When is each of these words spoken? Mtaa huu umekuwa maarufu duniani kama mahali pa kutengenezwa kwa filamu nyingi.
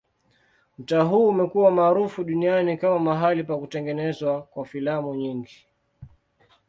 Mtaa 0.79 1.01
huu 1.03 1.27
umekuwa 1.27 1.71
maarufu 1.71 2.23
duniani 2.23 2.77
kama 2.77 2.99
mahali 2.99 3.43
pa 3.43 3.57
kutengenezwa 3.57 4.41
kwa 4.41 4.65
filamu 4.65 5.15
nyingi. 5.15 5.67